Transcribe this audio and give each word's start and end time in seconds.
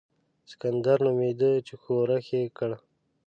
سکندر 0.51 0.97
نومېدی 1.05 1.53
چې 1.67 1.73
ښورښ 1.81 2.25
یې 2.37 2.43
کړ. 2.57 2.71